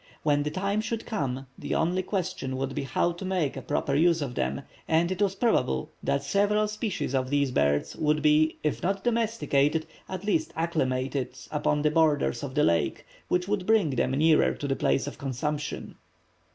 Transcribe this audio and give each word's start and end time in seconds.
When 0.23 0.41
the 0.41 0.49
time 0.49 0.81
should 0.81 1.05
come 1.05 1.45
the 1.59 1.75
only 1.75 2.01
question 2.01 2.57
would 2.57 2.73
be 2.73 2.81
how 2.85 3.11
to 3.11 3.23
make 3.23 3.55
a 3.55 3.61
proper 3.61 3.93
use 3.93 4.19
of 4.23 4.33
them, 4.33 4.63
and 4.87 5.11
it 5.11 5.21
was 5.21 5.35
probable 5.35 5.91
that 6.01 6.23
several 6.23 6.67
species 6.67 7.13
of 7.13 7.29
these 7.29 7.51
birds 7.51 7.95
would 7.95 8.23
be, 8.23 8.57
if 8.63 8.81
not 8.81 9.03
domesticated, 9.03 9.85
at 10.09 10.23
least 10.23 10.53
acclimated, 10.55 11.37
upon 11.51 11.83
the 11.83 11.91
borders 11.91 12.41
of 12.41 12.55
the 12.55 12.63
lake, 12.63 13.05
which 13.27 13.47
would 13.47 13.67
bring 13.67 13.91
them 13.91 14.09
nearer 14.13 14.55
to 14.55 14.67
the 14.67 14.75
place 14.75 15.05
of 15.05 15.19
consumption. 15.19 15.93